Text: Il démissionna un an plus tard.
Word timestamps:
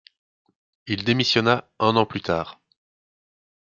Il 0.87 1.03
démissionna 1.03 1.69
un 1.77 1.95
an 1.95 2.07
plus 2.07 2.21
tard. 2.21 2.59